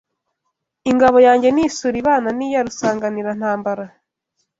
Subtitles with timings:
[0.91, 3.85] Ingabo yanjye ni isuli ibana n'iya Rusanganirantambara